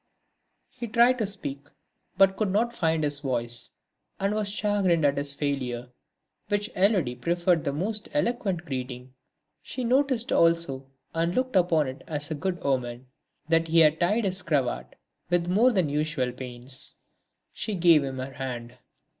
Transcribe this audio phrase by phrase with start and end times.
[0.71, 1.67] He tried to speak
[2.17, 3.69] but could not find his voice,
[4.19, 5.91] and was chagrined at his failure,
[6.47, 9.13] which Élodie preferred to the most eloquent greeting.
[9.61, 13.09] She noticed also and looked upon it as a good omen,
[13.47, 14.95] that he had tied his cravat
[15.29, 16.95] with more than usual pains.
[17.53, 18.79] She gave him her hand.